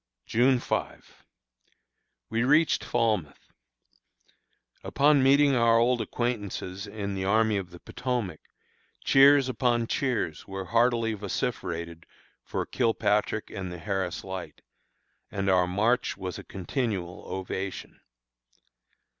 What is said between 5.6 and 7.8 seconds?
old acquaintances in the Army of the